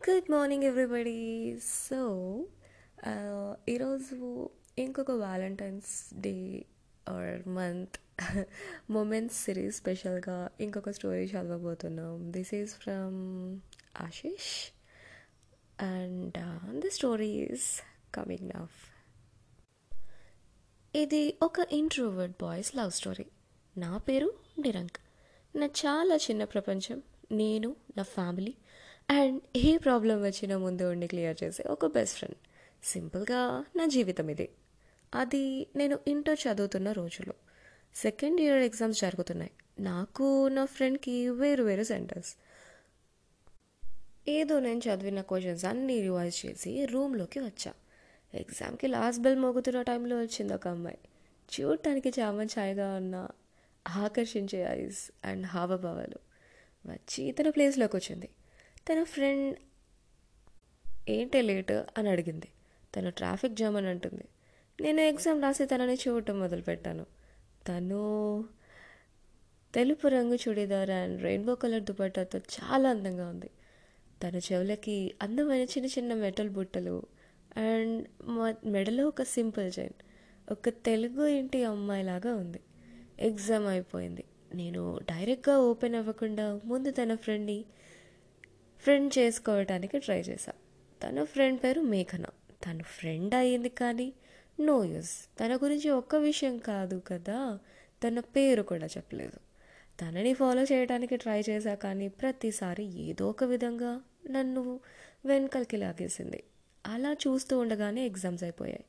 [0.00, 1.20] Good morning everybody
[1.60, 2.00] so
[3.68, 4.16] ఈరోజు
[4.78, 6.64] ఇంకొక valentine's day
[7.08, 7.96] or month
[8.90, 12.32] moments series స్పెషల్గా ఇంకొక story చదవబోతున్నాం.
[12.32, 13.18] This is from
[14.00, 14.52] Ashish
[15.80, 16.38] and
[16.80, 17.68] the story is
[18.14, 18.78] coming enough
[20.94, 23.26] ఇది ఒక introvert boys love story
[23.76, 24.98] నా పేరు నిరంక్.
[25.56, 27.02] నా చాలా చిన్న ప్రపంచం.
[27.32, 28.54] నేను నా ఫ్యామిలీ
[29.10, 32.36] అండ్ ఏ ప్రాబ్లం వచ్చినా ముందు ఉండి క్లియర్ చేసే ఒక బెస్ట్ ఫ్రెండ్.
[32.86, 34.48] సింపుల్గా నా జీవితం ఇది.
[35.14, 37.34] అది నేను ఇంటర్ చదువుతున్న రోజులు.
[37.96, 39.50] సెకండ్ ఇయర్ ఎగ్జామ్స్ జరుగుతున్నాయి.
[39.80, 42.36] నాకు నా ఫ్రెండ్కి వేరు వేరు సెంటర్స్.
[44.28, 47.72] ఏదో నేను చదివిన క్వశ్చన్స్ అన్నీ రివైజ్ చేసి రూమ్లోకి వచ్చా.
[48.34, 50.98] ఎగ్జామ్కి లాస్ట్ బెల్ మోగుతున్న టైంలో వచ్చింది ఒక అమ్మాయి.
[51.60, 53.28] చూడటానికి చాలా ఛాయగా ఉన్న
[53.88, 56.18] ఆకర్షించే ఐస్ అండ్ హావభావాలు.
[56.90, 58.28] వచ్చి ఇతర ప్లేస్లోకి వచ్చింది.
[58.92, 59.58] తన ఫ్రెండ్
[61.08, 62.48] ఏంటి లేట్ అని అడిగింది.
[62.96, 64.24] తను ట్రాఫిక్ జామ్ అని అంటుంది.
[64.80, 67.06] నేను ఎగ్జామ్ రాసి తనని చూడటం మొదలుపెట్టాను.
[67.68, 68.44] తను
[69.74, 73.50] తెలుపు రంగు చుడీదార్ అండ్ రెయిన్బో కలర్ దుపట్టాతో చాలా అందంగా ఉంది.
[74.22, 77.02] తన చెవులకి అందమైన చిన్న చిన్న మెటల్ బుట్టలు
[77.56, 78.08] అండ్
[78.66, 79.92] మెడలో ఒక సింపుల్ చైన్.
[80.52, 82.60] ఒక తెలుగు ఇంటి అమ్మాయిలాగా ఉంది.
[83.20, 84.24] ఎగ్జామ్ అయిపోయింది.
[84.54, 87.64] నేను డైరెక్ట్గా ఓపెన్ అవ్వకుండా ముందు తన ఫ్రెండ్ని
[88.80, 90.52] ఫ్రెండ్ చేసుకోవడానికి ట్రై చేశా.
[91.02, 92.24] తన ఫ్రెండ్ పేరు మేఘన.
[92.66, 94.12] తను ఫ్రెండ్ అయ్యింది కానీ
[94.60, 97.58] నో యూస్ తన గురించి ఒక్క విషయం కాదు కదా
[98.06, 99.38] తన పేరు కూడా చెప్పలేదు.
[100.00, 104.80] తనని ఫాలో చేయడానికి ట్రై చేశా కానీ ప్రతిసారి ఏదో ఒక విధంగా నన్ను
[105.24, 106.42] వెనకలికి లాగేసింది.
[106.86, 108.84] అలా చూస్తూ ఉండగానే ఎగ్జామ్స్ అయిపోయాయి.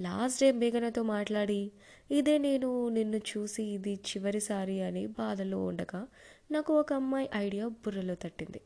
[0.00, 1.72] లాస్ట్ డే మేఘనతో మాట్లాడి
[2.10, 6.06] ఇదే నేను నిన్ను చూసి ఇది చివరిసారి అని బాధలో ఉండగా
[6.50, 8.60] నాకు ఒక అమ్మాయి ఐడియా బుర్రలో తట్టింది.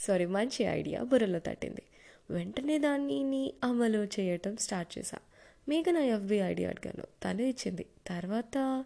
[0.00, 1.82] సారీ మంచి ఐడియా బుర్రలో తట్టింది.
[2.30, 5.18] వెంటనే దాన్ని అమలు చేయటం స్టార్ట్ చేశా.
[5.68, 7.04] నా ఎఫ్బి ఐడియా అడిగాను.
[7.24, 7.86] తను ఇచ్చింది.
[8.06, 8.84] తర్వాత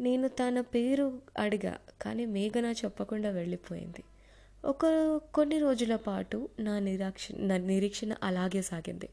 [0.00, 4.04] నేను తన పేరు అడిగా కానీ మేఘన చెప్పకుండా వెళ్ళిపోయింది.
[4.64, 4.86] ఒక
[5.34, 9.08] కొన్ని రోజుల పాటు నా నిరాక్ష నా నిరీక్షణ అలాగే సాగింది.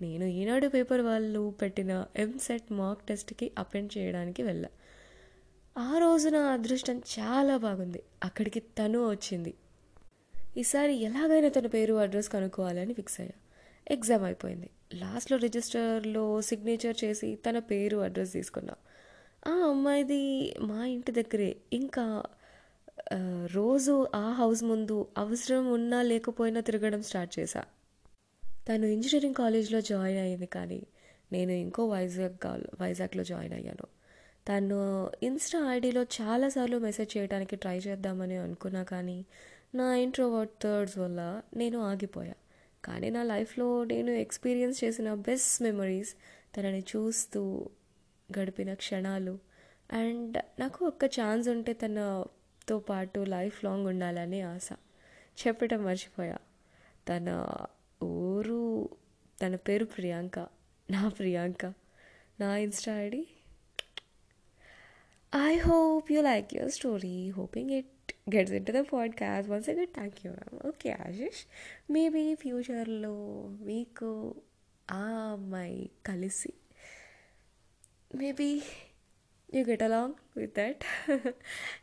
[0.00, 4.68] నేను ఈనాడు పేపర్ వాళ్ళు పెట్టిన ఎంసెట్ మాక్ టెస్ట్కి అటెండ్ చేయడానికి వెళ్ళా.
[5.78, 8.02] ఆ రోజు నా అదృష్టం చాలా బాగుంది.
[8.24, 9.54] అక్కడికి తను వచ్చింది.
[10.56, 13.40] ఈసారి ఎలాగైనా తన పేరు అడ్రస్ కనుక్కోవాలని ఫిక్స్ అయ్యా.
[13.94, 14.70] ఎగ్జామ్ అయిపోయింది.
[14.94, 18.74] లాస్ట్లో రిజిస్టర్లో సిగ్నేచర్ చేసి తన పేరు అడ్రస్ తీసుకున్నా.
[19.48, 21.56] ఆ అమ్మాయిది మా ఇంటి దగ్గరే.
[21.72, 22.22] ఇంకా
[23.52, 27.64] రోజు ఆ హౌస్ ముందు అవసరం ఉన్నా లేకపోయినా తిరగడం స్టార్ట్ చేశా.
[28.68, 30.82] తను ఇంజనీరింగ్ కాలేజ్లో జాయిన్ అయ్యింది కానీ
[31.32, 33.86] నేను ఇంకో వైజాగ్ వైజాగ్లో జాయిన్ అయ్యాను.
[34.48, 39.24] తను ఇన్స్టా ఐడిలో చాలాసార్లు మెసేజ్ చేయడానికి ట్రై చేద్దామని అనుకున్నా కానీ
[39.74, 42.34] నా ఇంట్రోవర్ట్ థర్డ్స్ వల్ల నేను ఆగిపోయా.
[42.84, 46.14] కానీ నా లైఫ్లో నేను ఎక్స్పీరియన్స్ చేసిన బెస్ట్ మెమరీస్
[46.56, 47.68] తనని చూస్తూ
[48.38, 49.38] గడిపిన క్షణాలు.
[49.92, 54.68] అండ్ నాకు ఒక్క ఛాన్స్ ఉంటే తనతో పాటు లైఫ్ లాంగ్ ఉండాలని ఆశ.
[55.46, 56.38] చెప్పటం మర్చిపోయా.
[57.08, 57.56] తన
[58.04, 58.88] ఊరు
[59.42, 60.38] తన పేరు ప్రియాంక
[60.90, 61.66] నా ప్రియాంక.
[62.40, 63.28] నా insta ID
[65.44, 67.93] I hope you like your story hoping it
[68.26, 71.40] gets into the podcast once again thank you ma'am okay Ashish
[71.90, 73.14] maybe ఫ్యూచర్లో
[73.62, 74.34] మీకు
[74.90, 76.52] ఆ అమ్మాయి కలిసి
[78.14, 78.62] maybe
[79.54, 80.84] you get along with that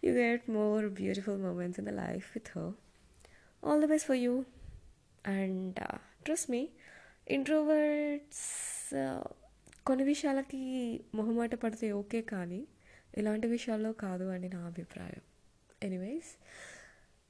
[0.06, 2.74] you get more beautiful moments in the life with her
[3.64, 4.46] all the best for you
[5.26, 5.80] and
[6.24, 6.70] trust me
[7.28, 8.46] introverts
[9.86, 10.64] కొన్ని విషయాలకి
[11.16, 12.68] మొహమాట పడితే okay కానీ
[13.18, 15.22] ఇలాంటి విషయాల్లో కాదు అని నా అభిప్రాయం.
[15.84, 16.32] Anyways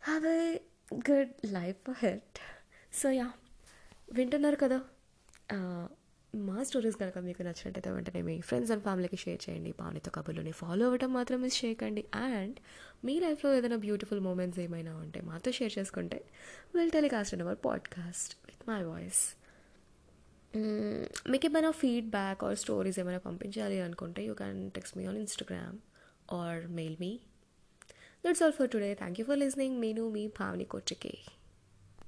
[0.01, 0.59] have a
[0.95, 2.39] good life ahead
[2.93, 3.31] so yeah
[4.11, 4.79] వింటున్నారు కదా?
[6.35, 9.71] మా స్టోరీస్ కనుక మీకు నచ్చినట్టయితే వెంటనే మీ ఫ్రెండ్స్ అండ్ ఫ్యామిలీకి షేర్ చేయండి.
[9.71, 12.05] పావనితో కబుర్లోని ఫాలో అవ్వడం మాత్రం మిస్ చేయకండి.
[12.15, 12.59] అండ్
[13.05, 16.25] మీ లైఫ్లో ఏదైనా బ్యూటిఫుల్ మూమెంట్స్ ఏమైనా ఉంటే మాతో షేర్ చేసుకుంటే
[16.75, 19.21] will telecast in our podcast with my voice
[21.29, 25.77] మీకు ఏమైనా ఫీడ్బ్యాక్ ఆర్ స్టోరీస్ ఏమైనా పంపించాలి అనుకుంటే you can text me on Instagram
[26.31, 27.19] or mail me
[28.23, 28.93] That's all for today.
[28.95, 29.79] Thank you for listening.
[29.79, 31.19] Menu me Pavni Kochike.